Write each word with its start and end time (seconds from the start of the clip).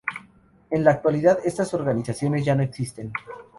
En 0.71 0.83
la 0.83 0.89
actualidad 0.89 1.37
estas 1.45 1.75
organizaciones 1.75 2.43
ya 2.43 2.55
no 2.55 2.63
existen. 2.63 3.13